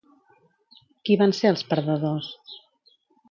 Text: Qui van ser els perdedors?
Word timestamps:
Qui 1.09 1.17
van 1.23 1.35
ser 1.41 1.51
els 1.55 1.63
perdedors? 1.73 2.31